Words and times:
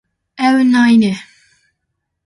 Ew 0.47 0.57
nayîne. 0.71 1.13